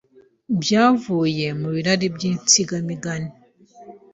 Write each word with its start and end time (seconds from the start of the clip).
byavuye 0.61 1.47
mu 1.59 1.67
birari 1.75 2.07
by’insigamigani 2.15 3.31